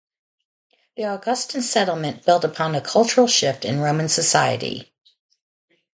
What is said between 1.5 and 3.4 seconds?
settlement built upon a cultural